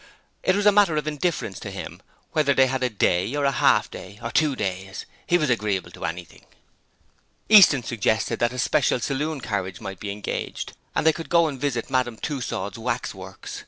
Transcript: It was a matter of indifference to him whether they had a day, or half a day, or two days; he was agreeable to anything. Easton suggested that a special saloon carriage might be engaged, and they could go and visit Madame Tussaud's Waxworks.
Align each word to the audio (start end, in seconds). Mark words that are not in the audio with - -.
It 0.41 0.55
was 0.55 0.65
a 0.65 0.71
matter 0.71 0.97
of 0.97 1.07
indifference 1.07 1.59
to 1.59 1.69
him 1.69 2.01
whether 2.31 2.55
they 2.55 2.65
had 2.65 2.81
a 2.81 2.89
day, 2.89 3.35
or 3.35 3.45
half 3.51 3.85
a 3.85 3.89
day, 3.91 4.19
or 4.23 4.31
two 4.31 4.55
days; 4.55 5.05
he 5.27 5.37
was 5.37 5.51
agreeable 5.51 5.91
to 5.91 6.05
anything. 6.05 6.43
Easton 7.49 7.83
suggested 7.83 8.39
that 8.39 8.51
a 8.51 8.57
special 8.57 8.99
saloon 8.99 9.41
carriage 9.41 9.79
might 9.79 9.99
be 9.99 10.09
engaged, 10.09 10.73
and 10.95 11.05
they 11.05 11.13
could 11.13 11.29
go 11.29 11.45
and 11.45 11.61
visit 11.61 11.91
Madame 11.91 12.17
Tussaud's 12.17 12.79
Waxworks. 12.79 13.59